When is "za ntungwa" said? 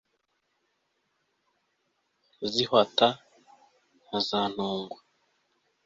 4.27-4.99